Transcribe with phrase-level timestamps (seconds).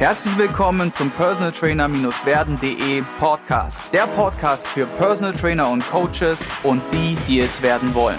[0.00, 3.92] Herzlich willkommen zum Personal Trainer-werden.de Podcast.
[3.92, 8.18] Der Podcast für Personal Trainer und Coaches und die, die es werden wollen.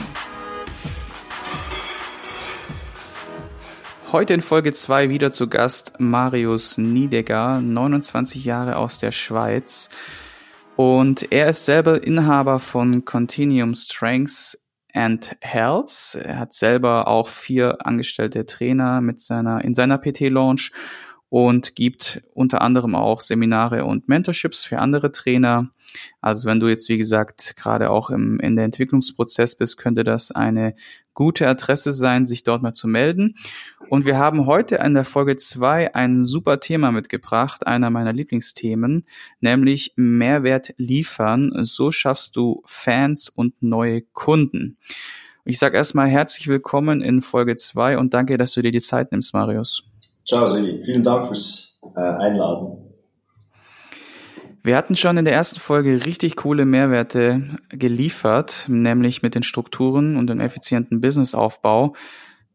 [4.12, 9.90] Heute in Folge 2 wieder zu Gast Marius Niedegger, 29 Jahre aus der Schweiz.
[10.76, 16.16] Und er ist selber Inhaber von Continuum Strengths and Health.
[16.24, 20.72] Er hat selber auch vier angestellte Trainer mit seiner, in seiner PT-Launch
[21.32, 25.70] und gibt unter anderem auch Seminare und Mentorships für andere Trainer.
[26.20, 30.32] Also wenn du jetzt, wie gesagt, gerade auch im, in der Entwicklungsprozess bist, könnte das
[30.32, 30.76] eine
[31.14, 33.36] gute Adresse sein, sich dort mal zu melden.
[33.88, 39.06] Und wir haben heute in der Folge zwei ein super Thema mitgebracht, einer meiner Lieblingsthemen,
[39.40, 41.54] nämlich Mehrwert liefern.
[41.64, 44.78] So schaffst du Fans und neue Kunden.
[45.46, 49.14] Ich sage erstmal herzlich willkommen in Folge zwei und danke, dass du dir die Zeit
[49.14, 49.91] nimmst, Marius.
[50.32, 50.82] Ciao, Sigi.
[50.86, 52.78] Vielen Dank fürs äh, Einladen.
[54.64, 60.16] Wir hatten schon in der ersten Folge richtig coole Mehrwerte geliefert, nämlich mit den Strukturen
[60.16, 61.98] und dem effizienten Businessaufbau.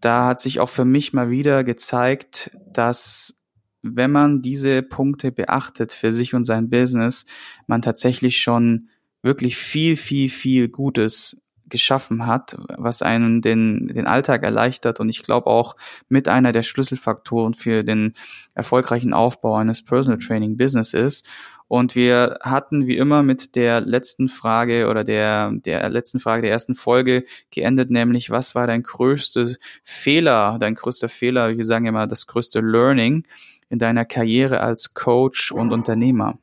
[0.01, 3.45] Da hat sich auch für mich mal wieder gezeigt, dass
[3.83, 7.27] wenn man diese Punkte beachtet für sich und sein Business,
[7.67, 8.89] man tatsächlich schon
[9.21, 15.23] wirklich viel, viel, viel Gutes geschaffen hat, was einen den, den Alltag erleichtert und ich
[15.23, 15.77] glaube auch
[16.09, 18.15] mit einer der Schlüsselfaktoren für den
[18.55, 21.27] erfolgreichen Aufbau eines Personal Training Business ist.
[21.69, 26.53] Und wir hatten wie immer mit der letzten Frage oder der, der letzten Frage der
[26.53, 29.49] ersten Folge geendet, nämlich was war dein größter
[29.83, 33.25] Fehler, dein größter Fehler, wir sagen immer das größte Learning
[33.69, 36.39] in deiner Karriere als Coach und Unternehmer?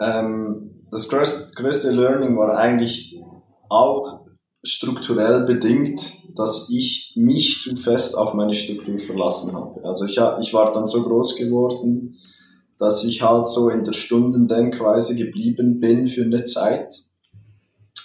[0.00, 3.18] Ähm, das größte, größte Learning war eigentlich
[3.68, 4.26] auch
[4.62, 6.00] strukturell bedingt,
[6.36, 9.84] dass ich mich zu fest auf meine Struktur verlassen habe.
[9.84, 12.16] Also ich, ich war dann so groß geworden,
[12.78, 16.94] dass ich halt so in der Stundendenkweise geblieben bin für eine Zeit.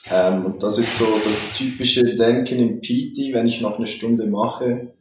[0.09, 4.25] Ähm, und das ist so das typische Denken im PT, wenn ich noch eine Stunde
[4.25, 4.93] mache,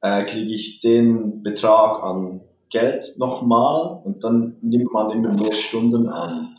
[0.00, 6.08] äh, kriege ich den Betrag an Geld nochmal und dann nimmt man immer mehr Stunden
[6.08, 6.56] an.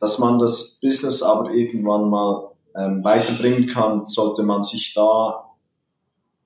[0.00, 5.44] Dass man das Business aber irgendwann mal ähm, weiterbringen kann, sollte man sich da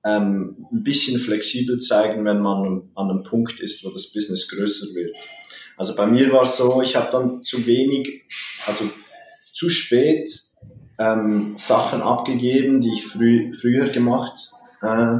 [0.05, 4.95] ähm, ein bisschen flexibel zeigen, wenn man an einem Punkt ist, wo das Business größer
[4.95, 5.15] wird.
[5.77, 8.23] Also bei mir war es so, ich habe dann zu wenig,
[8.65, 8.85] also
[9.53, 10.29] zu spät
[10.97, 14.51] ähm, Sachen abgegeben, die ich früh, früher gemacht,
[14.81, 15.19] äh,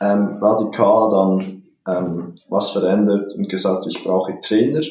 [0.00, 4.82] ähm, radikal dann ähm, was verändert und gesagt, ich brauche Trainer,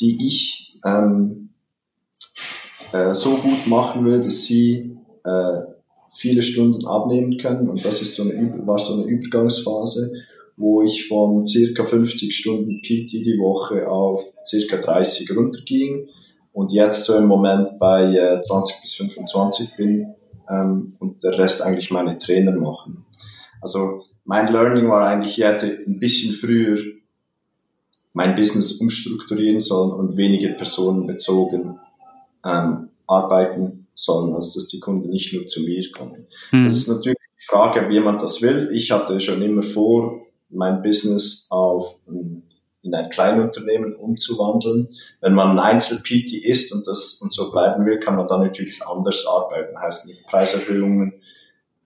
[0.00, 1.50] die ich ähm,
[2.92, 5.60] äh, so gut machen will, dass sie äh,
[6.14, 7.68] viele Stunden abnehmen können.
[7.68, 10.12] Und das ist so eine, war so eine Übergangsphase,
[10.56, 16.08] wo ich von circa 50 Stunden PT die Woche auf circa 30 runterging
[16.52, 20.14] und jetzt so im Moment bei äh, 20 bis 25 bin
[20.50, 23.06] ähm, und der Rest eigentlich meine Trainer machen.
[23.60, 26.78] Also mein Learning war eigentlich, ich hätte ein bisschen früher
[28.12, 31.78] mein Business umstrukturieren sollen und weniger personenbezogen
[32.44, 36.26] ähm, arbeiten sollen, also dass die Kunden nicht nur zu mir kommen.
[36.50, 36.64] Mhm.
[36.64, 38.70] Das ist natürlich die Frage, wie jemand das will.
[38.72, 41.96] Ich hatte schon immer vor, mein Business auf
[42.82, 44.88] in ein Kleinunternehmen umzuwandeln.
[45.20, 48.82] Wenn man ein Einzel-PT ist und das und so bleiben will, kann man dann natürlich
[48.84, 49.78] anders arbeiten.
[49.78, 51.14] Heißt mit Preiserhöhungen,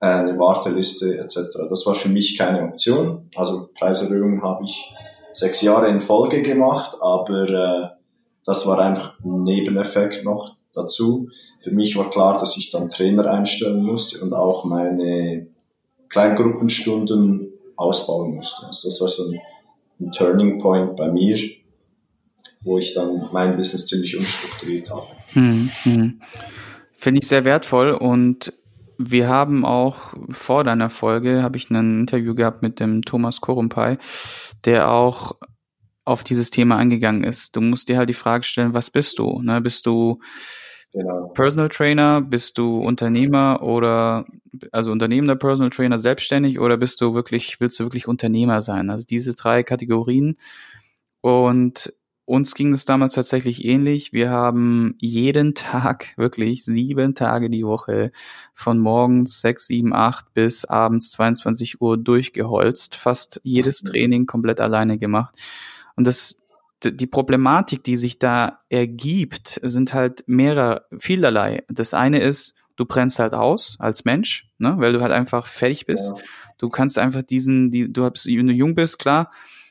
[0.00, 1.68] äh, eine Warteliste etc.
[1.68, 3.30] Das war für mich keine Option.
[3.34, 4.94] Also Preiserhöhungen habe ich
[5.32, 7.95] sechs Jahre in Folge gemacht, aber äh,
[8.46, 11.28] das war einfach ein Nebeneffekt noch dazu.
[11.60, 15.48] Für mich war klar, dass ich dann Trainer einstellen musste und auch meine
[16.08, 18.66] Kleingruppenstunden ausbauen musste.
[18.66, 19.40] Also das war so ein
[20.00, 21.38] ein Turning Point bei mir,
[22.62, 25.06] wo ich dann mein Business ziemlich umstrukturiert habe.
[25.28, 26.20] Hm, hm.
[26.94, 28.52] Finde ich sehr wertvoll und
[28.98, 33.98] wir haben auch vor deiner Folge, habe ich ein Interview gehabt mit dem Thomas Korumpai,
[34.64, 35.32] der auch
[36.06, 37.56] auf dieses Thema eingegangen ist.
[37.56, 39.42] Du musst dir halt die Frage stellen, was bist du?
[39.42, 39.60] Ne?
[39.60, 40.20] Bist du
[40.92, 41.28] genau.
[41.34, 42.22] Personal Trainer?
[42.22, 44.24] Bist du Unternehmer oder
[44.70, 48.88] also unternehmender Personal Trainer selbstständig oder bist du wirklich, willst du wirklich Unternehmer sein?
[48.88, 50.36] Also diese drei Kategorien.
[51.22, 51.92] Und
[52.24, 54.12] uns ging es damals tatsächlich ähnlich.
[54.12, 58.12] Wir haben jeden Tag, wirklich sieben Tage die Woche,
[58.54, 64.98] von morgens sechs, sieben, acht bis abends 22 Uhr durchgeholzt, fast jedes Training komplett alleine
[64.98, 65.36] gemacht.
[65.96, 66.44] Und das,
[66.84, 71.64] die Problematik, die sich da ergibt, sind halt mehrere, vielerlei.
[71.68, 75.86] Das eine ist, du brennst halt aus als Mensch, ne, weil du halt einfach fertig
[75.86, 76.12] bist.
[76.14, 76.22] Ja.
[76.58, 79.30] Du kannst einfach diesen, die, du hast, wenn du jung bist, klar,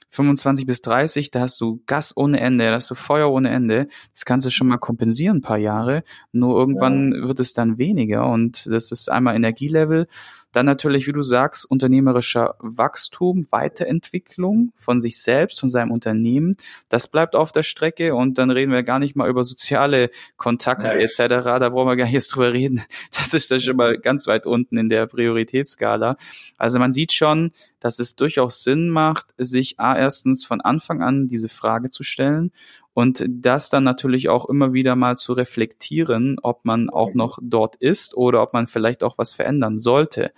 [0.10, 3.88] 25 bis 30, da hast du Gas ohne Ende, da hast du Feuer ohne Ende.
[4.13, 6.04] Das kannst du schon mal kompensieren ein paar Jahre.
[6.31, 7.27] Nur irgendwann ja.
[7.27, 10.07] wird es dann weniger und das ist einmal Energielevel,
[10.56, 16.56] dann natürlich, wie du sagst, unternehmerischer Wachstum, Weiterentwicklung von sich selbst, von seinem Unternehmen.
[16.88, 20.86] Das bleibt auf der Strecke und dann reden wir gar nicht mal über soziale Kontakte
[20.86, 21.18] ja, etc.
[21.60, 22.81] Da brauchen wir gar nicht jetzt drüber reden.
[23.18, 26.18] Das ist ja schon mal ganz weit unten in der Prioritätsskala.
[26.58, 31.28] Also man sieht schon, dass es durchaus Sinn macht, sich A erstens von Anfang an
[31.28, 32.51] diese Frage zu stellen
[32.95, 37.75] und das dann natürlich auch immer wieder mal zu reflektieren, ob man auch noch dort
[37.75, 40.31] ist oder ob man vielleicht auch was verändern sollte.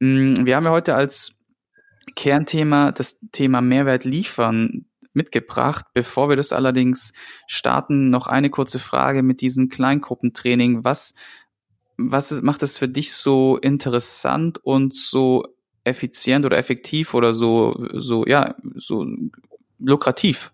[0.00, 1.38] Mm, wir haben ja heute als
[2.16, 5.84] Kernthema das Thema Mehrwert liefern mitgebracht.
[5.92, 7.12] Bevor wir das allerdings
[7.46, 10.84] starten, noch eine kurze Frage mit diesem Kleingruppentraining.
[10.84, 11.12] Was,
[11.98, 15.44] was ist, macht es für dich so interessant und so
[15.84, 19.06] effizient oder effektiv oder so, so, ja, so
[19.78, 20.50] lukrativ?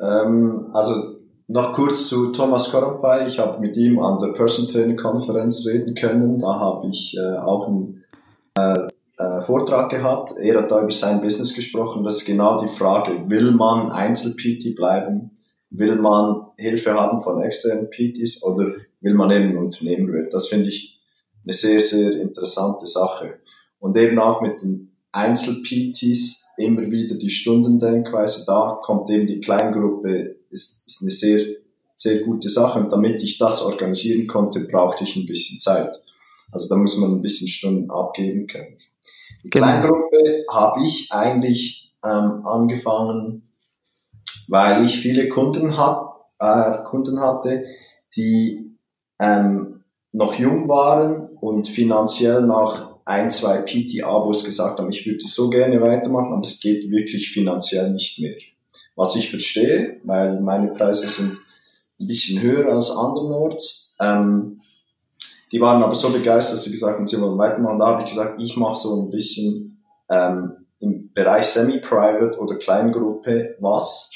[0.00, 1.18] Ähm, also
[1.48, 3.26] noch kurz zu Thomas Koropay.
[3.26, 6.38] Ich habe mit ihm an der Person Training Konferenz reden können.
[6.38, 8.04] Da habe ich äh, auch einen
[8.58, 10.32] äh, äh, Vortrag gehabt.
[10.38, 12.04] Er hat da über sein Business gesprochen.
[12.04, 15.38] Das ist genau die Frage, will man Einzel-PT bleiben?
[15.70, 20.28] Will man Hilfe haben von externen PTs oder will man eben ein Unternehmer werden?
[20.30, 21.00] Das finde ich
[21.44, 23.40] eine sehr, sehr interessante Sache.
[23.78, 30.36] Und eben auch mit den Einzel-PTs immer wieder die Stundendenkweise, da kommt eben die Kleingruppe,
[30.50, 31.40] ist, ist eine sehr,
[31.94, 32.80] sehr gute Sache.
[32.80, 36.00] Und damit ich das organisieren konnte, brauchte ich ein bisschen Zeit.
[36.50, 38.76] Also da muss man ein bisschen Stunden abgeben können.
[39.44, 39.66] Die genau.
[39.66, 43.50] Kleingruppe habe ich eigentlich ähm, angefangen,
[44.48, 46.08] weil ich viele Kunden, hat,
[46.38, 47.64] äh, Kunden hatte,
[48.16, 48.76] die
[49.18, 55.48] ähm, noch jung waren und finanziell nach ein, zwei PT-Abos gesagt haben, ich würde so
[55.48, 58.36] gerne weitermachen, aber es geht wirklich finanziell nicht mehr.
[58.96, 61.38] Was ich verstehe, weil meine Preise sind
[61.98, 63.96] ein bisschen höher als andernorts.
[63.98, 64.60] Ähm,
[65.50, 67.78] die waren aber so begeistert, dass sie gesagt haben, sie wollen weitermachen.
[67.78, 73.56] Da habe ich gesagt, ich mache so ein bisschen ähm, im Bereich Semi-Private oder Kleingruppe
[73.58, 74.12] was,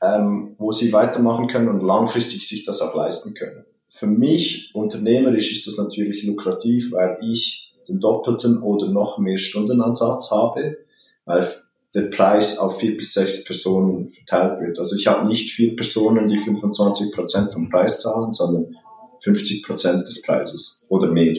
[0.00, 3.64] ähm, wo sie weitermachen können und langfristig sich das auch leisten können.
[3.88, 10.30] Für mich unternehmerisch ist das natürlich lukrativ, weil ich den doppelten oder noch mehr Stundenansatz
[10.30, 10.78] habe,
[11.24, 11.46] weil
[11.94, 14.78] der Preis auf vier bis sechs Personen verteilt wird.
[14.78, 18.76] Also ich habe nicht vier Personen, die 25 Prozent vom Preis zahlen, sondern
[19.20, 21.34] 50 Prozent des Preises oder mehr.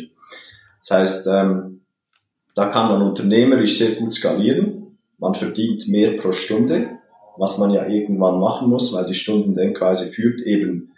[0.79, 1.81] Das heißt, ähm,
[2.55, 4.97] da kann man unternehmerisch sehr gut skalieren.
[5.17, 6.99] Man verdient mehr pro Stunde,
[7.37, 10.92] was man ja irgendwann machen muss, weil die Stundendenkweise führt eben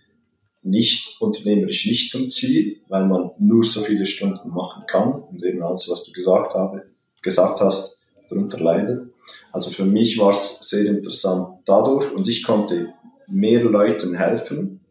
[0.66, 5.62] nicht unternehmerisch nicht zum Ziel, weil man nur so viele Stunden machen kann und eben
[5.62, 6.88] alles, was du gesagt habe,
[7.22, 9.14] gesagt hast, darunter leidet.
[9.52, 12.94] Also für mich war es sehr interessant dadurch und ich konnte
[13.28, 14.82] mehr Leuten helfen,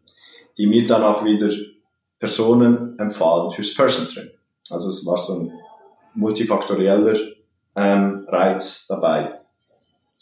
[0.56, 1.52] die mir dann auch wieder
[2.18, 4.30] Personen empfahlen fürs Person Training.
[4.70, 5.52] Also es war so ein
[6.14, 7.18] multifaktorieller
[7.76, 9.40] ähm, Reiz dabei.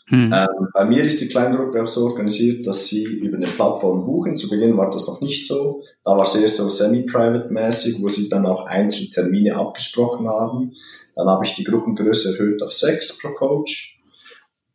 [0.09, 0.33] Mhm.
[0.33, 4.37] Ähm, bei mir ist die Kleingruppe auch so organisiert, dass sie über eine Plattform buchen.
[4.37, 5.83] Zu Beginn war das noch nicht so.
[6.05, 10.73] Da war es eher so semi-private-mäßig, wo sie dann auch Einzeltermine abgesprochen haben.
[11.15, 14.01] Dann habe ich die Gruppengröße erhöht auf sechs pro Coach.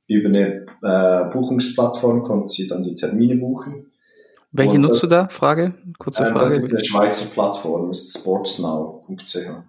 [0.08, 3.92] Über eine äh, Buchungsplattform konnten sie dann die Termine buchen.
[4.54, 5.28] Welche Und, nutzt du da?
[5.28, 5.74] Frage?
[5.98, 6.50] Kurze äh, Frage.
[6.50, 9.36] Das ist eine Schweizer Plattform, ist sportsnow.ch.
[9.36, 9.62] Okay.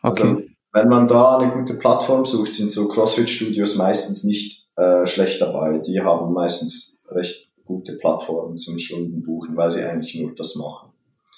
[0.00, 0.42] Also,
[0.74, 5.78] wenn man da eine gute Plattform sucht, sind so CrossFit-Studios meistens nicht äh, schlecht dabei.
[5.78, 10.90] Die haben meistens recht gute Plattformen zum Stundenbuchen, weil sie eigentlich nur das machen.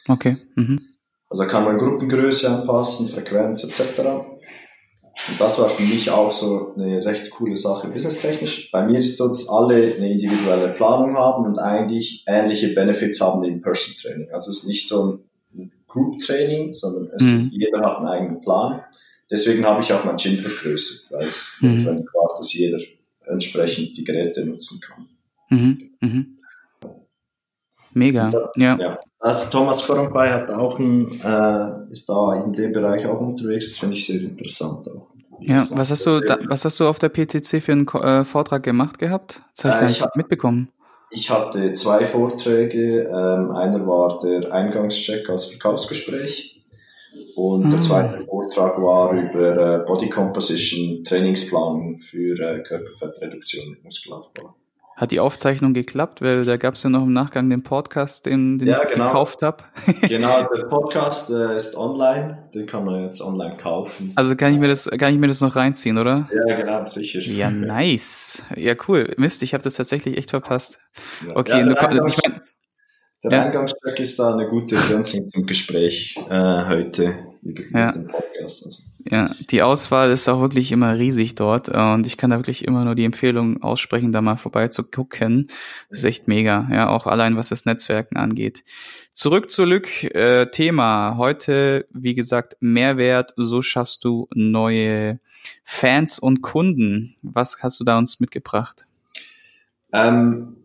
[0.09, 0.39] Okay.
[0.55, 0.81] Mhm.
[1.29, 3.99] Also kann man Gruppengröße anpassen, Frequenz etc.
[5.29, 8.71] Und das war für mich auch so eine recht coole Sache, businesstechnisch.
[8.71, 13.21] Bei mir ist es so, dass alle eine individuelle Planung haben und eigentlich ähnliche Benefits
[13.21, 14.31] haben im Person-Training.
[14.33, 15.21] Also es ist nicht so
[15.55, 17.51] ein Group-Training, sondern es, mhm.
[17.53, 18.83] jeder hat einen eigenen Plan.
[19.31, 21.85] Deswegen habe ich auch mein Gym vergrößert, weil es mhm.
[21.85, 22.79] notwendig war, dass jeder
[23.25, 25.09] entsprechend die Geräte nutzen kann.
[25.51, 25.91] Mhm.
[26.01, 26.39] Mhm.
[27.93, 28.79] Mega, da, ja.
[28.79, 29.01] ja.
[29.19, 33.79] Also Thomas Korompai hat auch ein, äh, ist da in dem Bereich auch unterwegs, das
[33.79, 35.09] finde ich sehr interessant auch.
[35.41, 38.63] Ja, was hast du, da, was hast du auf der PTC für einen äh, Vortrag
[38.63, 39.43] gemacht gehabt?
[39.55, 40.69] Das habe ich äh, gar nicht ich mitbekommen.
[41.11, 43.03] Ich hatte zwei Vorträge.
[43.05, 46.56] Ähm, einer war der Eingangscheck als Verkaufsgespräch
[47.37, 47.71] und ah.
[47.71, 54.55] der zweite Vortrag war über äh, Body Composition, Trainingsplanung für äh, Körperfettreduktion und Muskelaufbau.
[54.97, 56.23] Hat die Aufzeichnung geklappt?
[56.23, 59.09] Weil da gab es ja noch im Nachgang den Podcast, den, den ja, ich genau.
[59.09, 59.65] gekauft habe.
[60.09, 64.13] genau, der Podcast äh, ist online, den kann man jetzt online kaufen.
[64.15, 66.31] Also kann ich mir das, kann ich mir das noch reinziehen, oder?
[66.35, 67.21] Ja, genau, sicher.
[67.21, 68.45] Ja, nice.
[68.57, 69.13] Ja, cool.
[69.19, 70.79] Mist, ich habe das tatsächlich echt verpasst.
[71.27, 71.37] Ja.
[71.37, 72.41] Okay, ja, du, ich mein,
[73.29, 73.45] der ja.
[73.45, 77.15] Eingangscheck ist da eine gute Ergänzung zum Gespräch äh, heute
[77.73, 77.95] ja.
[78.41, 78.71] Also.
[79.09, 82.85] Ja, die Auswahl ist auch wirklich immer riesig dort und ich kann da wirklich immer
[82.85, 85.49] nur die Empfehlung aussprechen, da mal vorbei zu gucken.
[85.89, 88.65] Das ist echt mega, ja, auch allein was das Netzwerken angeht.
[89.13, 91.17] Zurück zu Lück, äh, Thema.
[91.17, 95.21] Heute, wie gesagt, Mehrwert, so schaffst du neue
[95.65, 97.17] Fans und Kunden.
[97.23, 98.87] Was hast du da uns mitgebracht?
[99.93, 100.57] Ähm,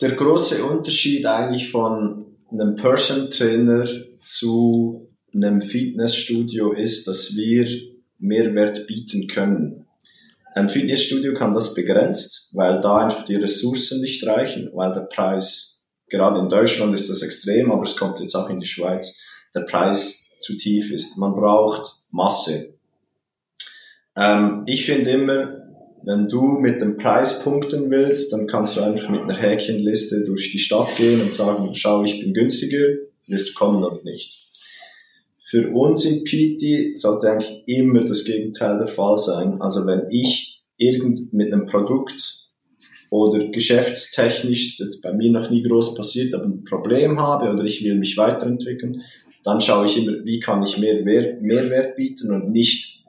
[0.00, 3.86] der große Unterschied eigentlich von einem Person Trainer
[4.22, 7.66] zu einem Fitnessstudio ist, dass wir
[8.18, 9.86] Mehrwert bieten können.
[10.54, 15.86] Ein Fitnessstudio kann das begrenzt, weil da einfach die Ressourcen nicht reichen, weil der Preis,
[16.08, 19.22] gerade in Deutschland ist das extrem, aber es kommt jetzt auch in die Schweiz,
[19.54, 21.18] der Preis zu tief ist.
[21.18, 22.78] Man braucht Masse.
[24.16, 25.65] Ähm, ich finde immer,
[26.06, 30.52] wenn du mit dem Preis punkten willst, dann kannst du einfach mit einer Häkchenliste durch
[30.52, 32.86] die Stadt gehen und sagen, schau, ich bin günstiger,
[33.26, 34.32] willst du kommen oder nicht.
[35.36, 39.60] Für uns im PT sollte eigentlich immer das Gegenteil der Fall sein.
[39.60, 42.50] Also wenn ich irgend mit einem Produkt
[43.10, 47.64] oder geschäftstechnisch, ist jetzt bei mir noch nie groß passiert, aber ein Problem habe oder
[47.64, 49.02] ich will mich weiterentwickeln,
[49.42, 53.04] dann schaue ich immer, wie kann ich mehr Wert, Mehrwert bieten und nicht,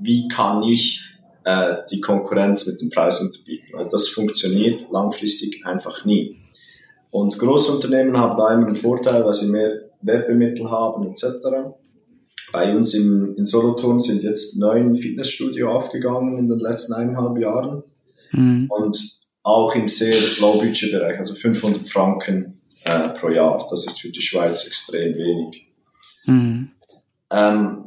[0.00, 1.08] wie kann ich
[1.44, 3.68] äh, die Konkurrenz mit dem Preis unterbieten.
[3.72, 6.36] Weil das funktioniert langfristig einfach nie.
[7.10, 11.24] Und Großunternehmen haben da immer einen Vorteil, weil sie mehr Werbemittel haben etc.
[12.52, 17.82] Bei uns in, in Solothurn sind jetzt neun Fitnessstudio aufgegangen in den letzten eineinhalb Jahren
[18.32, 18.70] mhm.
[18.70, 18.98] und
[19.42, 23.66] auch im sehr Low-Budget-Bereich, also 500 Franken äh, pro Jahr.
[23.70, 25.72] Das ist für die Schweiz extrem wenig.
[26.26, 26.70] Mhm.
[27.30, 27.84] Ähm,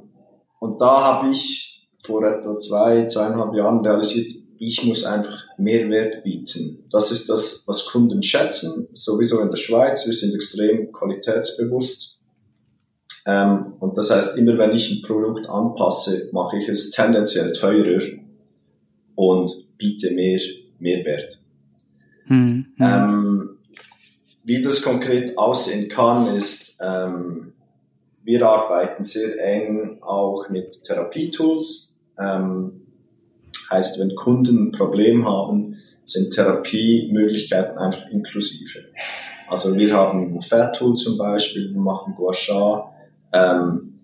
[0.59, 6.83] und da habe ich vor etwa zwei, zweieinhalb Jahren realisiert, ich muss einfach Mehrwert bieten.
[6.91, 10.05] Das ist das, was Kunden schätzen, sowieso in der Schweiz.
[10.05, 12.23] Wir sind extrem qualitätsbewusst.
[13.25, 18.01] Ähm, und das heißt, immer wenn ich ein Produkt anpasse, mache ich es tendenziell teurer
[19.15, 20.39] und biete mehr
[20.79, 21.39] Mehrwert.
[22.27, 22.67] Mhm.
[22.79, 23.49] Ähm,
[24.43, 27.53] wie das konkret aussehen kann, ist, ähm,
[28.23, 31.90] wir arbeiten sehr eng auch mit Therapietools.
[32.19, 32.81] Ähm,
[33.71, 38.79] Heißt, wenn Kunden ein Problem haben, sind Therapiemöglichkeiten einfach inklusive.
[39.47, 42.93] Also wir haben Fairtool zum Beispiel, wir machen Gua Sha.
[43.31, 43.99] Ähm,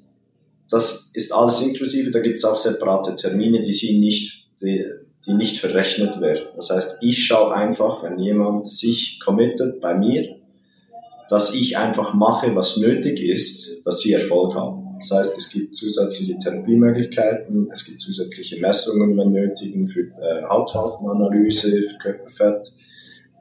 [0.70, 4.86] das ist alles inklusive, da gibt es auch separate Termine, die sie nicht, die,
[5.26, 6.48] die nicht verrechnet werden.
[6.56, 10.38] Das heißt, ich schaue einfach, wenn jemand sich committet bei mir,
[11.30, 14.87] dass ich einfach mache, was nötig ist, dass sie Erfolg haben.
[14.98, 20.44] Das heißt, es gibt zusätzliche Therapiemöglichkeiten, es gibt zusätzliche Messungen, wenn nötig, für äh,
[21.90, 22.74] für Körperfett.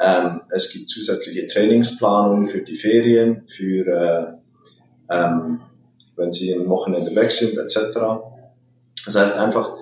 [0.00, 5.60] Ähm, es gibt zusätzliche Trainingsplanungen für die Ferien, für äh, ähm,
[6.16, 7.98] wenn sie am Wochenende weg sind, etc.
[9.04, 9.76] Das heißt einfach,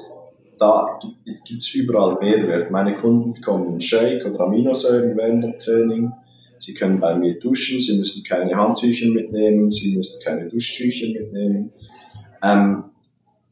[0.58, 0.98] da
[1.44, 2.70] gibt es überall Mehrwert.
[2.70, 6.12] Meine Kunden bekommen Shake oder Aminosäuren während dem Training.
[6.64, 11.72] Sie können bei mir duschen, Sie müssen keine Handtücher mitnehmen, Sie müssen keine Duschtücher mitnehmen.
[12.42, 12.84] Ähm,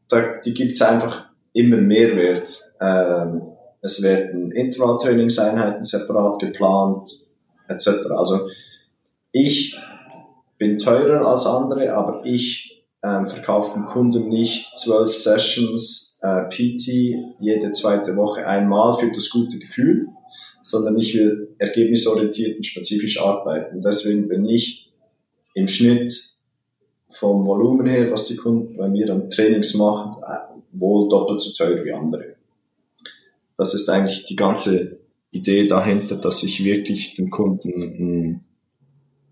[0.07, 2.61] da, die gibt es einfach immer Mehrwert.
[2.81, 3.41] Ähm,
[3.81, 7.25] es werden Intervalltrainingseinheiten separat geplant,
[7.67, 8.11] etc.
[8.15, 8.47] Also
[9.31, 9.77] ich
[10.57, 16.87] bin teurer als andere, aber ich ähm, verkaufe dem Kunden nicht zwölf Sessions äh, PT
[17.39, 20.07] jede zweite Woche einmal für das gute Gefühl,
[20.63, 23.81] sondern ich will ergebnisorientiert und spezifisch arbeiten.
[23.81, 24.91] deswegen bin ich
[25.53, 26.33] im Schnitt
[27.09, 30.23] vom Volumen her, was die Kunden bei mir an Trainings machen,
[30.71, 32.35] wohl doppelt so teuer wie andere.
[33.57, 34.99] Das ist eigentlich die ganze
[35.31, 38.43] Idee dahinter, dass ich wirklich dem Kunden ein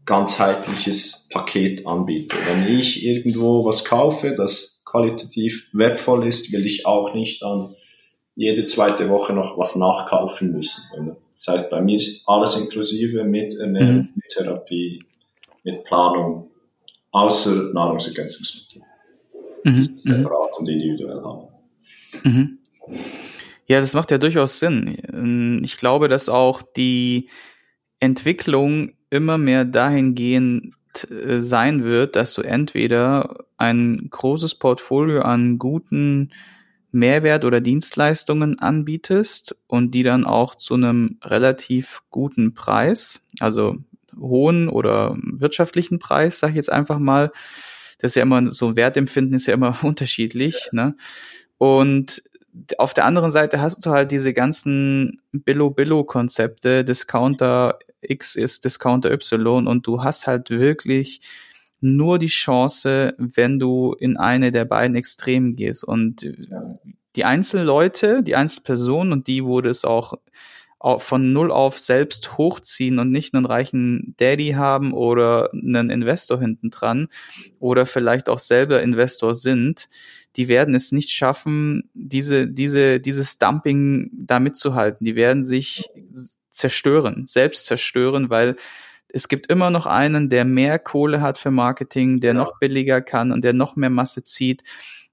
[0.06, 2.36] ganzheitliches Paket anbiete.
[2.36, 7.74] Wenn ich irgendwo was kaufe, das qualitativ wertvoll ist, will ich auch nicht dann
[8.36, 11.16] jede zweite Woche noch was nachkaufen müssen.
[11.36, 14.10] Das heißt, bei mir ist alles inklusive mit Ernährung, mhm.
[14.16, 15.04] mit Therapie,
[15.64, 16.50] mit Planung,
[17.12, 18.84] außer Nahrungsergänzungsmittel.
[19.64, 19.74] Mhm.
[19.74, 19.98] mhm.
[19.98, 21.48] Separat und individuell haben.
[22.24, 22.58] Mhm.
[23.68, 25.62] Ja, das macht ja durchaus Sinn.
[25.64, 27.30] Ich glaube, dass auch die
[28.00, 30.74] Entwicklung immer mehr dahingehend
[31.10, 36.32] äh, sein wird, dass du entweder ein großes Portfolio an guten
[36.92, 43.78] Mehrwert oder Dienstleistungen anbietest und die dann auch zu einem relativ guten Preis, also
[44.20, 47.32] hohen oder wirtschaftlichen Preis, sage ich jetzt einfach mal.
[48.00, 50.96] Das ist ja immer so Wertempfinden ist ja immer unterschiedlich, ne?
[51.58, 52.24] Und
[52.78, 59.68] auf der anderen Seite hast du halt diese ganzen Billo-Billo-Konzepte, Discounter X ist Discounter Y
[59.68, 61.22] und du hast halt wirklich
[61.82, 65.84] nur die Chance, wenn du in eine der beiden Extremen gehst.
[65.84, 66.26] Und
[67.16, 70.14] die Einzelleute, die Einzelpersonen, und die wurde es auch
[70.98, 76.72] von null auf selbst hochziehen und nicht einen reichen Daddy haben oder einen Investor hinten
[76.72, 77.08] dran
[77.60, 79.90] oder vielleicht auch selber Investor sind,
[80.38, 85.06] die werden es nicht schaffen, diese, diese, dieses Dumping da mitzuhalten.
[85.06, 85.90] Die werden sich
[86.50, 88.56] zerstören, selbst zerstören, weil
[89.14, 92.40] es gibt immer noch einen, der mehr Kohle hat für Marketing, der ja.
[92.40, 94.64] noch billiger kann und der noch mehr Masse zieht.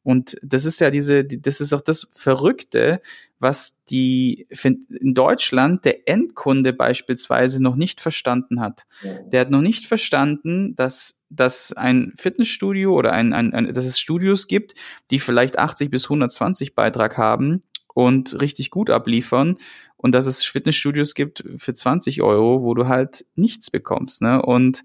[0.02, 3.02] Und das ist ja diese, das ist auch das Verrückte,
[3.40, 8.86] was die in Deutschland der Endkunde beispielsweise noch nicht verstanden hat.
[9.26, 14.00] Der hat noch nicht verstanden, dass, dass ein Fitnessstudio oder ein, ein, ein, dass es
[14.00, 14.74] Studios gibt,
[15.10, 17.62] die vielleicht 80 bis 120 Beitrag haben
[17.92, 19.56] und richtig gut abliefern
[19.98, 24.22] und dass es Fitnessstudios gibt für 20 Euro, wo du halt nichts bekommst.
[24.22, 24.40] Ne?
[24.40, 24.84] Und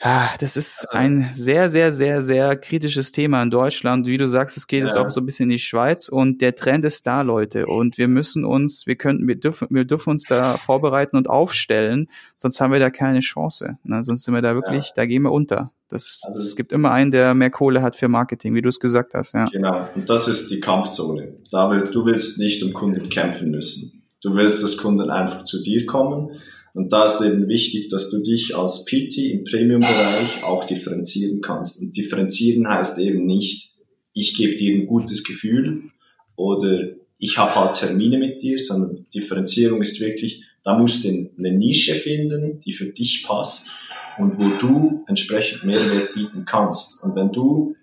[0.00, 4.06] ja, das ist ein sehr, sehr, sehr, sehr kritisches Thema in Deutschland.
[4.06, 6.54] Wie du sagst, es geht jetzt auch so ein bisschen in die Schweiz und der
[6.54, 7.66] Trend ist da, Leute.
[7.66, 12.08] Und wir müssen uns, wir könnten, wir dürfen, wir dürfen uns da vorbereiten und aufstellen,
[12.36, 13.78] sonst haben wir da keine Chance.
[13.82, 14.04] Ne?
[14.04, 14.92] Sonst sind wir da wirklich, ja.
[14.94, 15.72] da gehen wir unter.
[15.88, 18.78] Das, also es gibt immer einen, der mehr Kohle hat für Marketing, wie du es
[18.78, 19.32] gesagt hast.
[19.32, 19.46] Ja.
[19.46, 19.88] Genau.
[19.94, 21.34] Und das ist die Kampfzone.
[21.50, 24.02] Da will, du willst nicht um Kunden kämpfen müssen.
[24.20, 26.30] Du willst, dass Kunden einfach zu dir kommen
[26.78, 31.82] und da ist eben wichtig, dass du dich als PT im Premium-Bereich auch differenzieren kannst.
[31.82, 33.72] Und differenzieren heißt eben nicht,
[34.12, 35.90] ich gebe dir ein gutes Gefühl
[36.36, 36.78] oder
[37.18, 41.94] ich habe halt Termine mit dir, sondern Differenzierung ist wirklich, da musst du eine Nische
[41.94, 43.70] finden, die für dich passt
[44.18, 47.02] und wo du entsprechend Mehrwert bieten kannst.
[47.02, 47.74] Und wenn du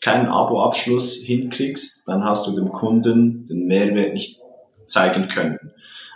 [0.00, 4.40] keinen Abo-Abschluss hinkriegst, dann hast du dem Kunden den Mehrwert nicht
[4.86, 5.60] zeigen können.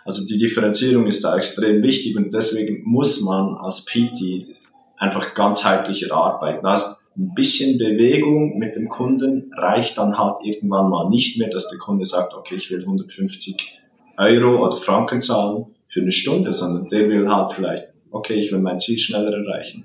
[0.05, 4.57] Also die Differenzierung ist da extrem wichtig und deswegen muss man als PT
[4.97, 6.65] einfach ganzheitlicher arbeiten.
[6.65, 11.71] Das ein bisschen Bewegung mit dem Kunden reicht dann halt irgendwann mal nicht mehr, dass
[11.71, 13.79] der Kunde sagt, okay, ich will 150
[14.17, 18.59] Euro oder Franken zahlen für eine Stunde, sondern der will halt vielleicht, okay, ich will
[18.59, 19.83] mein Ziel schneller erreichen.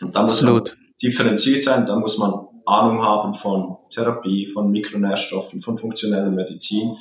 [0.00, 0.62] Und dann muss man
[1.02, 6.96] differenziert sein, dann muss man Ahnung haben von Therapie, von Mikronährstoffen, von funktioneller Medizin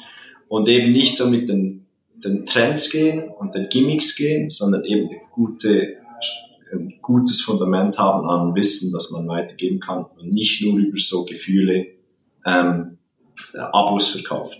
[0.47, 1.85] und eben nicht so mit den
[2.23, 5.97] den Trends gehen und den Gimmicks gehen, sondern eben eine gute,
[6.71, 11.25] ein gutes Fundament haben an Wissen, das man weitergeben kann und nicht nur über so
[11.25, 11.87] Gefühle
[12.45, 12.97] ähm,
[13.53, 14.59] Abos verkauft.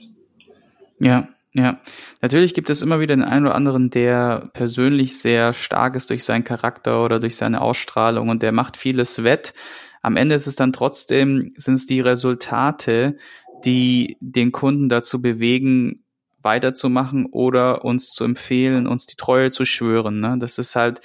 [0.99, 1.79] Ja, ja.
[2.21, 6.25] Natürlich gibt es immer wieder den einen oder anderen, der persönlich sehr stark ist durch
[6.25, 9.53] seinen Charakter oder durch seine Ausstrahlung und der macht vieles wett.
[10.01, 13.15] Am Ende ist es dann trotzdem, sind es die Resultate,
[13.63, 16.03] die den Kunden dazu bewegen,
[16.41, 20.19] weiterzumachen oder uns zu empfehlen, uns die Treue zu schwören.
[20.19, 20.35] Ne?
[20.37, 20.99] Das ist halt,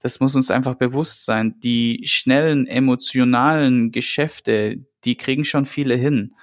[0.00, 1.58] das muss uns einfach bewusst sein.
[1.60, 6.34] Die schnellen emotionalen Geschäfte, die kriegen schon viele hin.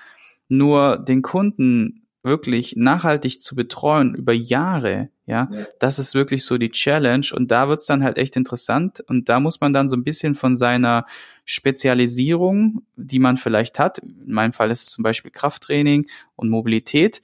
[0.50, 5.66] Nur den Kunden wirklich nachhaltig zu betreuen über Jahre, ja, ja.
[5.80, 9.40] das ist wirklich so die Challenge und da wird's dann halt echt interessant und da
[9.40, 11.06] muss man dann so ein bisschen von seiner
[11.46, 17.22] Spezialisierung, die man vielleicht hat, in meinem Fall ist es zum Beispiel Krafttraining und Mobilität,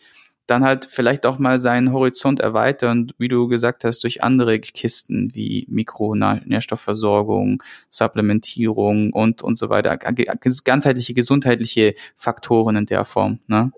[0.48, 5.30] dann halt vielleicht auch mal seinen Horizont erweitern, wie du gesagt hast, durch andere Kisten
[5.36, 9.98] wie Mikronährstoffversorgung, Supplementierung und, und so weiter.
[9.98, 13.40] Ganzheitliche gesundheitliche Faktoren in der Form.
[13.48, 13.74] Ne?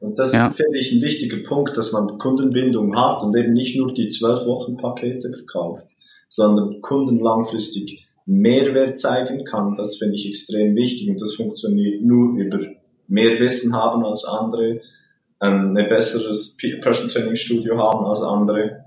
[0.00, 0.48] Und das ja.
[0.48, 4.46] finde ich ein wichtiger Punkt, dass man Kundenbindung hat und eben nicht nur die zwölf
[4.46, 5.86] Wochen Pakete verkauft,
[6.28, 9.74] sondern Kunden langfristig Mehrwert zeigen kann.
[9.74, 12.60] Das finde ich extrem wichtig und das funktioniert nur über
[13.08, 14.80] mehr Wissen haben als andere,
[15.40, 18.84] ein besseres Personal Training Studio haben als andere,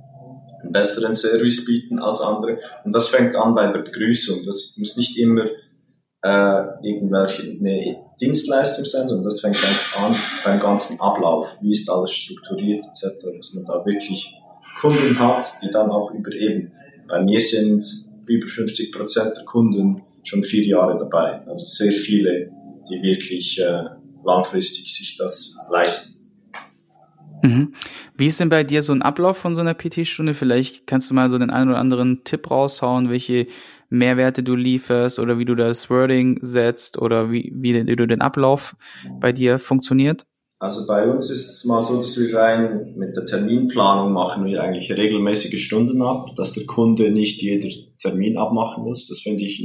[0.62, 2.60] einen besseren Service bieten als andere.
[2.84, 4.46] Und das fängt an bei der Begrüßung.
[4.46, 5.46] Das muss nicht immer
[6.22, 11.58] äh, irgendwelche eine Dienstleistung sein, sondern das fängt einfach an beim ganzen Ablauf.
[11.62, 14.34] Wie ist alles strukturiert etc., dass man da wirklich
[14.80, 16.72] Kunden hat, die dann auch über eben,
[17.08, 17.86] bei mir sind
[18.28, 21.46] über 50 Prozent der Kunden schon vier Jahre dabei.
[21.48, 22.52] Also sehr viele,
[22.90, 23.84] die wirklich äh,
[24.24, 26.14] langfristig sich das leisten.
[27.44, 27.74] Mhm.
[28.16, 30.34] Wie ist denn bei dir so ein Ablauf von so einer PT-Stunde?
[30.34, 33.48] Vielleicht kannst du mal so den einen oder anderen Tipp raushauen, welche
[33.94, 38.76] Mehrwerte du lieferst oder wie du das Wording setzt oder wie, wie, du den Ablauf
[39.20, 40.26] bei dir funktioniert?
[40.58, 44.64] Also bei uns ist es mal so, dass wir rein mit der Terminplanung machen wir
[44.64, 47.68] eigentlich regelmäßige Stunden ab, dass der Kunde nicht jeder
[48.00, 49.08] Termin abmachen muss.
[49.08, 49.62] Das finde ich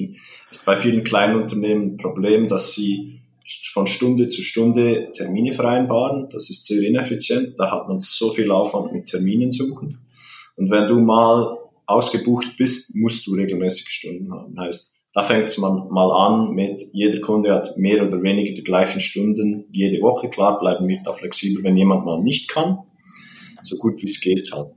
[0.50, 3.20] ist bei vielen kleinen Unternehmen ein Problem, dass sie
[3.72, 6.28] von Stunde zu Stunde Termine vereinbaren.
[6.30, 7.54] Das ist sehr ineffizient.
[7.56, 10.00] Da hat man so viel Aufwand mit Terminen suchen.
[10.56, 11.56] Und wenn du mal
[11.88, 14.58] ausgebucht bist, musst du regelmäßige Stunden haben.
[14.58, 18.62] Heißt, da fängt es man mal an mit, jeder Kunde hat mehr oder weniger die
[18.62, 20.28] gleichen Stunden jede Woche.
[20.28, 22.78] Klar, bleiben wir da flexibel, wenn jemand mal nicht kann,
[23.62, 24.74] so gut wie es geht halt.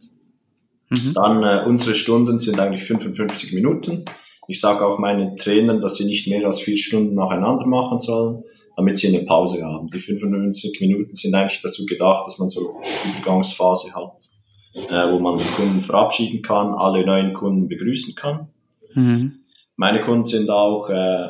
[0.89, 1.13] Mhm.
[1.13, 4.05] Dann äh, unsere Stunden sind eigentlich 55 Minuten.
[4.47, 8.43] Ich sage auch meinen Trainern, dass sie nicht mehr als vier Stunden nacheinander machen sollen,
[8.77, 9.89] damit sie eine Pause haben.
[9.89, 14.30] Die 55 Minuten sind eigentlich dazu gedacht, dass man so eine Übergangsphase hat,
[14.73, 18.49] äh, wo man den Kunden verabschieden kann, alle neuen Kunden begrüßen kann.
[18.93, 19.39] Mhm.
[19.75, 21.29] Meine Kunden sind auch äh,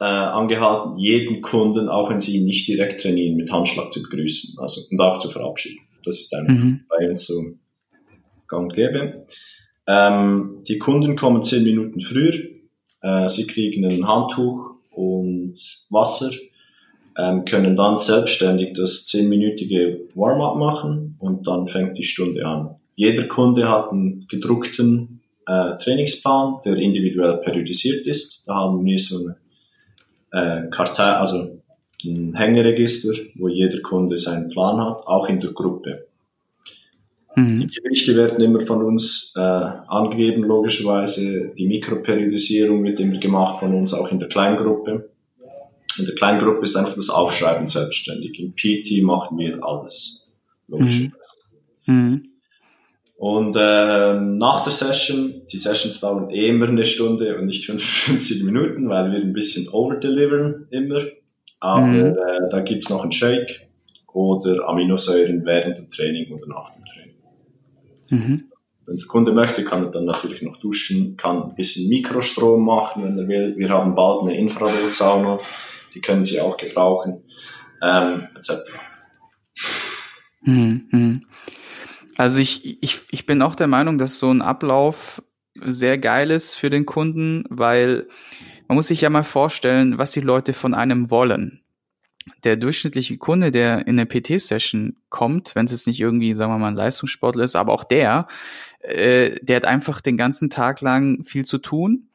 [0.00, 4.58] äh, angehalten, jeden Kunden, auch wenn sie ihn nicht direkt trainieren, mit Handschlag zu begrüßen
[4.58, 5.78] also, und auch zu verabschieden.
[6.04, 6.80] Das ist eigentlich mhm.
[6.88, 7.40] bei uns so
[8.48, 9.26] gang und gäbe.
[9.86, 12.34] Ähm, die Kunden kommen zehn Minuten früher.
[13.00, 15.56] Äh, sie kriegen ein Handtuch und
[15.90, 16.30] Wasser,
[17.18, 22.76] ähm, können dann selbstständig das zehnminütige Warm-up machen und dann fängt die Stunde an.
[22.94, 28.44] Jeder Kunde hat einen gedruckten äh, Trainingsplan, der individuell periodisiert ist.
[28.46, 29.26] Da haben wir so
[30.30, 31.60] eine äh, Kartei, also
[32.04, 36.06] ein Hängeregister, wo jeder Kunde seinen Plan hat, auch in der Gruppe.
[37.34, 37.60] Mhm.
[37.60, 41.52] Die Gewichte werden immer von uns äh, angegeben, logischerweise.
[41.56, 45.08] Die Mikroperiodisierung wird immer gemacht von uns, auch in der Kleingruppe.
[45.98, 48.38] In der Kleingruppe ist einfach das Aufschreiben selbstständig.
[48.38, 50.28] Im PT machen wir alles,
[50.68, 51.12] logischerweise.
[51.86, 51.94] Mhm.
[51.94, 52.22] Mhm.
[53.16, 58.42] Und äh, nach der Session, die Sessions dauern eh immer eine Stunde und nicht 55
[58.42, 61.02] Minuten, weil wir ein bisschen overdeliveren immer.
[61.60, 62.16] Aber mhm.
[62.16, 63.68] äh, da gibt's noch einen Shake
[64.12, 67.14] oder Aminosäuren während dem Training oder nach dem Training.
[68.08, 68.44] Mhm.
[68.86, 73.04] Wenn der Kunde möchte, kann er dann natürlich noch duschen, kann ein bisschen Mikrostrom machen,
[73.04, 73.56] wenn er will.
[73.56, 75.38] Wir haben bald eine Infrarotsauna,
[75.94, 77.24] die können Sie auch gebrauchen,
[77.82, 78.52] ähm, etc.
[80.42, 80.88] Mhm.
[80.90, 81.26] mhm.
[82.18, 85.22] Also ich, ich, ich bin auch der Meinung, dass so ein Ablauf
[85.54, 88.06] sehr geil ist für den Kunden, weil
[88.68, 91.62] man muss sich ja mal vorstellen, was die Leute von einem wollen.
[92.44, 96.58] Der durchschnittliche Kunde, der in eine PT-Session kommt, wenn es jetzt nicht irgendwie, sagen wir
[96.58, 98.28] mal, ein Leistungssportler ist, aber auch der,
[98.80, 102.08] äh, der hat einfach den ganzen Tag lang viel zu tun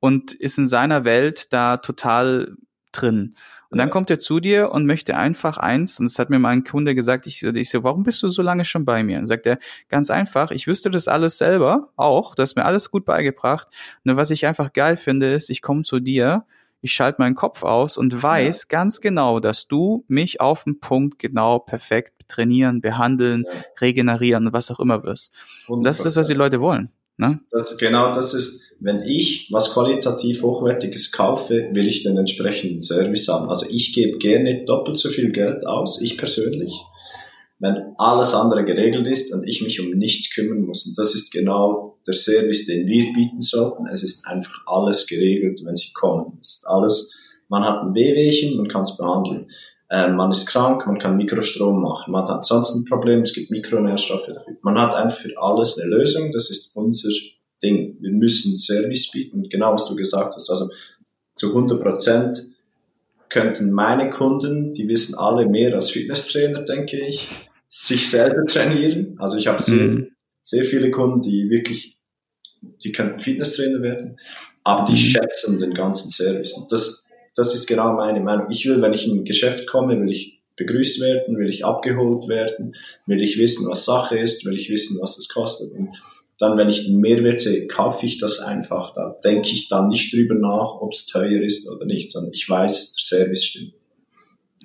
[0.00, 2.54] und ist in seiner Welt da total
[2.92, 3.34] drin.
[3.70, 6.50] Und dann kommt er zu dir und möchte einfach eins, und das hat mir mal
[6.50, 9.18] ein Kunde gesagt, ich, ich so, warum bist du so lange schon bei mir?
[9.18, 12.90] Und sagt er, ganz einfach, ich wüsste das alles selber auch, du hast mir alles
[12.90, 13.68] gut beigebracht.
[14.04, 16.46] Nur was ich einfach geil finde, ist, ich komme zu dir,
[16.80, 18.78] ich schalte meinen Kopf aus und weiß ja.
[18.78, 23.52] ganz genau, dass du mich auf den Punkt genau perfekt trainieren, behandeln, ja.
[23.80, 25.34] regenerieren, was auch immer wirst.
[25.66, 26.90] Und das ist das, was die Leute wollen.
[27.18, 27.40] Ne?
[27.50, 33.26] Das, genau das ist, wenn ich was qualitativ Hochwertiges kaufe, will ich den entsprechenden Service
[33.28, 33.48] haben.
[33.48, 36.72] Also ich gebe gerne doppelt so viel Geld aus, ich persönlich,
[37.58, 40.86] wenn alles andere geregelt ist und ich mich um nichts kümmern muss.
[40.86, 43.88] Und das ist genau der Service, den wir bieten sollten.
[43.88, 46.38] Es ist einfach alles geregelt, wenn Sie kommen.
[46.40, 49.50] Es ist alles, man hat ein Wehwehchen, man kann es behandeln.
[49.90, 53.50] Ähm, man ist krank, man kann Mikrostrom machen, man hat sonst ein Problem, es gibt
[53.50, 54.56] Mikronährstoffe dafür.
[54.62, 57.08] Man hat einfach für alles eine Lösung, das ist unser
[57.62, 57.96] Ding.
[58.00, 60.50] Wir müssen Service bieten, genau was du gesagt hast.
[60.50, 60.68] Also
[61.34, 62.38] zu 100 Prozent
[63.30, 67.28] könnten meine Kunden, die wissen alle mehr als Fitnesstrainer, denke ich,
[67.68, 69.16] sich selber trainieren.
[69.18, 70.10] Also ich habe sehr, mhm.
[70.42, 71.98] sehr viele Kunden, die wirklich,
[72.84, 74.18] die könnten Fitnesstrainer werden,
[74.64, 74.96] aber die mhm.
[74.96, 76.54] schätzen den ganzen Service.
[76.54, 77.07] Und das
[77.38, 78.50] das ist genau meine Meinung.
[78.50, 82.28] Ich will, wenn ich in ein Geschäft komme, will ich begrüßt werden, will ich abgeholt
[82.28, 82.74] werden,
[83.06, 85.72] will ich wissen, was Sache ist, will ich wissen, was es kostet.
[85.72, 85.90] Und
[86.38, 88.92] dann, wenn ich den Mehrwert sehe, kaufe ich das einfach.
[88.94, 92.48] Da denke ich dann nicht drüber nach, ob es teuer ist oder nicht, sondern ich
[92.48, 93.74] weiß, der Service stimmt.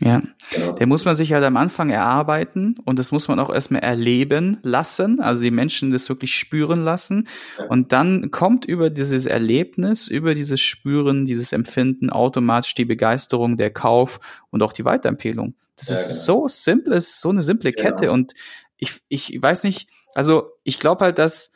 [0.03, 0.73] Ja, genau.
[0.73, 4.57] der muss man sich halt am Anfang erarbeiten und das muss man auch erstmal erleben
[4.61, 7.29] lassen, also die Menschen das wirklich spüren lassen.
[7.69, 13.71] Und dann kommt über dieses Erlebnis, über dieses Spüren, dieses Empfinden automatisch die Begeisterung, der
[13.71, 15.55] Kauf und auch die Weiterempfehlung.
[15.77, 16.19] Das ja, ist genau.
[16.19, 17.89] so simpel, ist so eine simple genau.
[17.89, 18.33] Kette und
[18.77, 21.53] ich, ich weiß nicht, also ich glaube halt, dass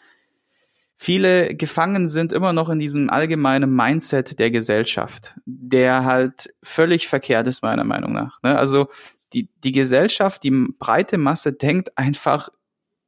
[0.97, 7.47] viele gefangen sind immer noch in diesem allgemeinen Mindset der Gesellschaft, der halt völlig verkehrt
[7.47, 8.41] ist, meiner Meinung nach.
[8.43, 8.57] Ne?
[8.57, 8.87] Also
[9.33, 12.49] die, die Gesellschaft, die breite Masse denkt einfach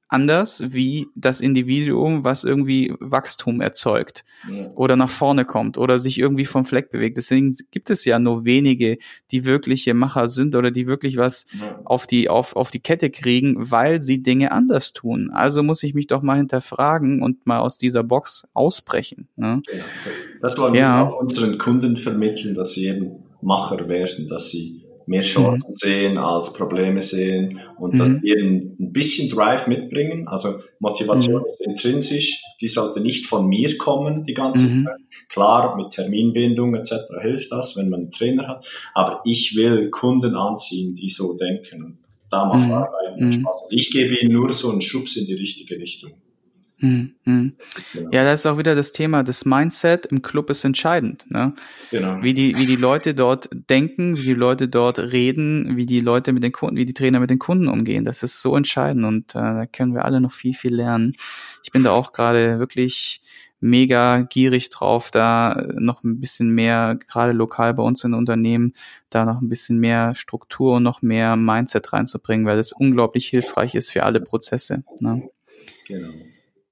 [0.09, 4.69] anders wie das Individuum, was irgendwie Wachstum erzeugt ja.
[4.75, 7.17] oder nach vorne kommt oder sich irgendwie vom Fleck bewegt.
[7.17, 8.97] Deswegen gibt es ja nur wenige,
[9.31, 11.79] die wirkliche Macher sind oder die wirklich was ja.
[11.85, 15.29] auf die auf auf die Kette kriegen, weil sie Dinge anders tun.
[15.31, 19.27] Also muss ich mich doch mal hinterfragen und mal aus dieser Box ausbrechen.
[19.35, 19.61] Ne?
[19.71, 19.83] Ja.
[20.41, 25.21] Das wollen wir auch unseren Kunden vermitteln, dass sie eben Macher werden, dass sie mehr
[25.21, 25.75] Chancen mhm.
[25.75, 27.97] sehen als Probleme sehen und mhm.
[27.97, 30.27] dass die eben ein bisschen Drive mitbringen.
[30.27, 31.45] Also Motivation mhm.
[31.47, 34.85] ist intrinsisch, die sollte nicht von mir kommen die ganze mhm.
[34.85, 34.97] Zeit.
[35.27, 36.93] Klar, mit Terminbindung etc.
[37.21, 41.99] hilft das, wenn man einen Trainer hat, aber ich will Kunden anziehen, die so denken.
[42.29, 42.73] Da macht mhm.
[42.73, 43.31] Arbeiten mhm.
[43.31, 43.67] Spaß.
[43.71, 46.11] Ich gebe ihnen nur so einen Schubs in die richtige Richtung.
[46.81, 47.53] Hm, hm.
[48.11, 51.25] Ja, da ist auch wieder das Thema, das Mindset im Club ist entscheidend.
[51.29, 51.53] Ne?
[51.91, 52.21] Genau.
[52.21, 56.31] Wie die, wie die Leute dort denken, wie die Leute dort reden, wie die Leute
[56.31, 58.05] mit den Kunden, wie die Trainer mit den Kunden umgehen.
[58.05, 61.15] Das ist so entscheidend und äh, da können wir alle noch viel, viel lernen.
[61.63, 63.21] Ich bin da auch gerade wirklich
[63.59, 68.71] mega gierig drauf, da noch ein bisschen mehr, gerade lokal bei uns in Unternehmen,
[69.09, 73.75] da noch ein bisschen mehr Struktur und noch mehr Mindset reinzubringen, weil das unglaublich hilfreich
[73.75, 74.85] ist für alle Prozesse.
[75.01, 75.29] Ne?
[75.85, 76.07] Genau.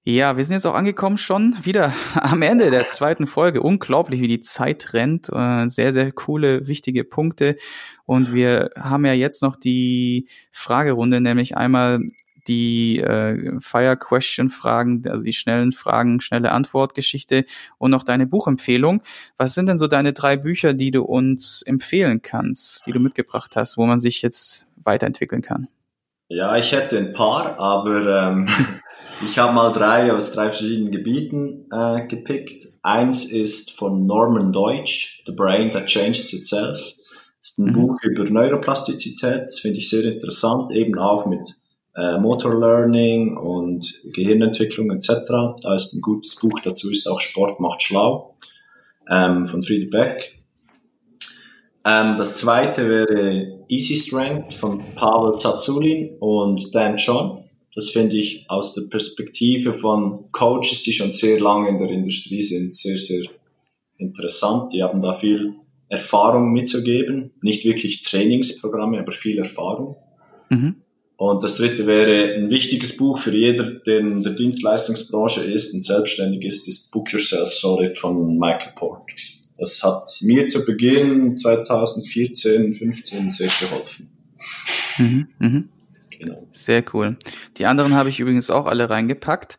[0.09, 3.61] Ja, wir sind jetzt auch angekommen schon wieder am Ende der zweiten Folge.
[3.61, 5.27] Unglaublich, wie die Zeit rennt.
[5.27, 7.57] Äh, sehr, sehr coole, wichtige Punkte.
[8.05, 11.99] Und wir haben ja jetzt noch die Fragerunde, nämlich einmal
[12.47, 17.43] die äh, Fire Question Fragen, also die schnellen Fragen, schnelle Antwortgeschichte
[17.77, 19.03] und noch deine Buchempfehlung.
[19.35, 23.57] Was sind denn so deine drei Bücher, die du uns empfehlen kannst, die du mitgebracht
[23.57, 25.67] hast, wo man sich jetzt weiterentwickeln kann?
[26.29, 28.47] Ja, ich hätte ein paar, aber ähm,
[29.25, 32.67] Ich habe mal drei aus drei verschiedenen Gebieten äh, gepickt.
[32.83, 36.79] Eins ist von Norman Deutsch, The Brain That Changes Itself.
[37.39, 37.73] Das ist ein mhm.
[37.73, 39.43] Buch über Neuroplastizität.
[39.43, 41.55] Das finde ich sehr interessant, eben auch mit
[41.95, 45.09] äh, Motor Learning und Gehirnentwicklung etc.
[45.63, 48.35] Da ist ein gutes Buch dazu, ist auch Sport macht schlau
[49.09, 50.37] ähm, von Friede Beck.
[51.85, 57.46] Ähm, das zweite wäre Easy Strength von Pavel Zazulin und Dan John.
[57.77, 62.41] Das finde ich aus der Perspektive von Coaches, die schon sehr lange in der Industrie
[62.41, 63.21] sind, sehr, sehr
[63.99, 64.73] interessant.
[64.73, 65.53] Die haben da viel
[65.87, 67.33] Erfahrung mitzugeben.
[67.43, 69.95] Nicht wirklich Trainingsprogramme, aber viel Erfahrung.
[70.49, 70.77] Mhm.
[71.17, 75.85] Und das dritte wäre ein wichtiges Buch für jeder, der in der Dienstleistungsbranche ist und
[75.85, 79.03] selbstständig ist, ist Book Yourself Solid von Michael Port.
[79.59, 84.09] Das hat mir zu Beginn 2014, 15 sehr geholfen.
[84.97, 85.63] Mhm, mh.
[86.19, 86.47] Genau.
[86.51, 87.17] Sehr cool.
[87.57, 89.57] Die anderen habe ich übrigens auch alle reingepackt.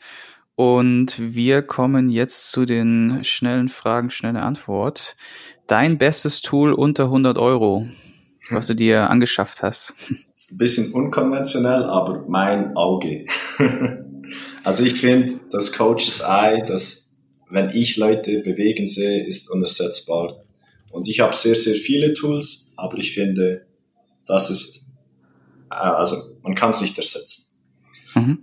[0.55, 5.17] Und wir kommen jetzt zu den schnellen Fragen, schnelle Antwort.
[5.69, 7.87] Dein bestes Tool unter 100 Euro,
[8.51, 9.93] was du dir angeschafft hast.
[10.35, 13.27] Ist ein bisschen unkonventionell, aber mein Auge.
[14.65, 20.43] also ich finde, das Coaches Eye, das, wenn ich Leute bewegen sehe, ist unersetzbar.
[20.91, 23.67] Und ich habe sehr, sehr viele Tools, aber ich finde,
[24.27, 24.88] das ist
[25.69, 27.59] also man kann es nicht ersetzen.
[28.15, 28.39] Mhm.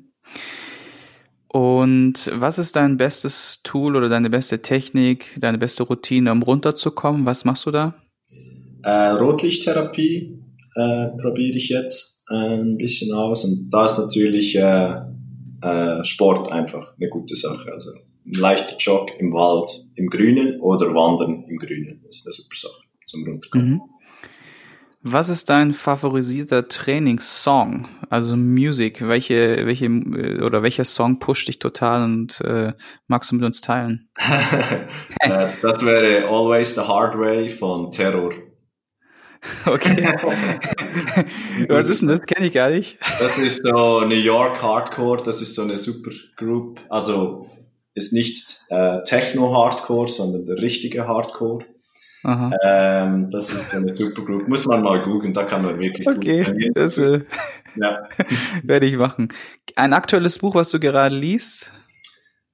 [1.48, 7.26] Und was ist dein bestes Tool oder deine beste Technik, deine beste Routine, um runterzukommen?
[7.26, 7.96] Was machst du da?
[8.84, 10.38] Äh, Rotlichttherapie
[10.76, 13.46] äh, probiere ich jetzt äh, ein bisschen aus.
[13.46, 14.96] Und da ist natürlich äh,
[15.62, 17.72] äh, Sport einfach eine gute Sache.
[17.72, 22.04] Also ein leichter Jog im Wald, im Grünen oder Wandern im Grünen.
[22.10, 23.70] Ist eine super Sache zum Runterkommen.
[23.70, 23.82] Mhm.
[25.08, 27.88] Was ist dein favorisierter Trainingssong?
[28.10, 29.86] Also Music, welche, welche
[30.44, 32.74] oder welcher Song pusht dich total und äh,
[33.06, 34.10] magst du mit uns teilen?
[35.20, 38.34] Äh, das wäre Always the Hard Way von Terror.
[39.66, 40.04] Okay.
[41.70, 42.22] Was ist denn das?
[42.22, 42.98] Kenne ich gar nicht.
[43.20, 46.80] Das ist so New York Hardcore, das ist so eine super Group.
[46.90, 47.50] Also
[47.94, 51.66] ist nicht äh, Techno Hardcore, sondern der richtige Hardcore.
[52.26, 54.48] Ähm, das ist so eine Supergroup.
[54.48, 57.22] Muss man mal googeln, da kann man wirklich okay, gut das äh,
[57.76, 58.08] ja.
[58.64, 59.30] werde ich machen.
[59.76, 61.72] Ein aktuelles Buch, was du gerade liest?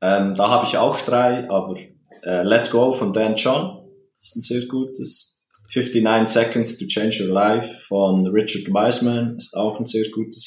[0.01, 1.75] Ähm, da habe ich auch drei, aber
[2.23, 7.33] äh, Let Go von Dan John ist ein sehr gutes 59 Seconds to Change Your
[7.33, 10.45] Life von Richard Wiseman ist auch ein sehr gutes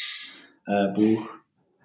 [0.67, 1.27] äh, Buch.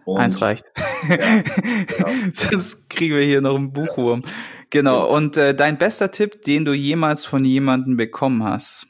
[0.06, 0.66] Und, Eins reicht.
[1.08, 1.42] Ja,
[1.88, 2.10] genau.
[2.34, 4.24] Sonst kriegen wir hier noch einen Buchwurm.
[4.70, 5.14] Genau.
[5.14, 8.88] Und äh, dein bester Tipp, den du jemals von jemandem bekommen hast?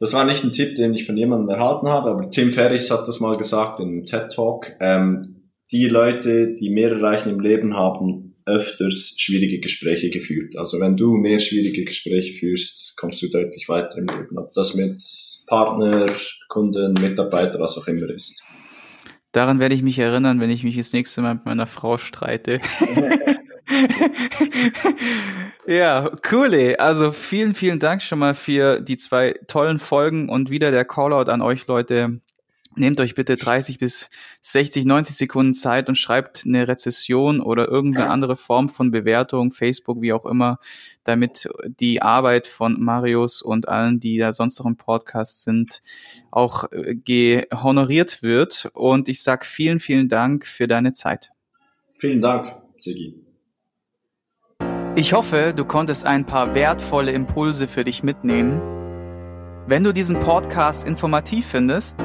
[0.00, 3.08] Das war nicht ein Tipp, den ich von jemandem erhalten habe, aber Tim Ferriss hat
[3.08, 4.72] das mal gesagt in einem TED Talk.
[4.80, 10.54] Ähm, die Leute, die mehr erreichen im Leben, haben öfters schwierige Gespräche geführt.
[10.56, 14.38] Also wenn du mehr schwierige Gespräche führst, kommst du deutlich weiter im Leben.
[14.38, 14.96] Ob das mit
[15.46, 16.06] Partner,
[16.48, 18.42] Kunden, Mitarbeiter, was auch immer ist.
[19.32, 22.60] Daran werde ich mich erinnern, wenn ich mich das nächste Mal mit meiner Frau streite.
[25.66, 26.76] ja, cool.
[26.78, 31.30] Also vielen, vielen Dank schon mal für die zwei tollen Folgen und wieder der Callout
[31.30, 32.18] an euch Leute.
[32.78, 34.08] Nehmt euch bitte 30 bis
[34.42, 40.00] 60, 90 Sekunden Zeit und schreibt eine Rezession oder irgendeine andere Form von Bewertung, Facebook,
[40.00, 40.58] wie auch immer,
[41.02, 41.48] damit
[41.80, 45.82] die Arbeit von Marius und allen, die da sonst noch im Podcast sind,
[46.30, 48.70] auch äh, gehonoriert wird.
[48.74, 51.30] Und ich sag vielen, vielen Dank für deine Zeit.
[51.98, 53.24] Vielen Dank, Sigi.
[54.94, 58.60] Ich hoffe, du konntest ein paar wertvolle Impulse für dich mitnehmen.
[59.66, 62.04] Wenn du diesen Podcast informativ findest,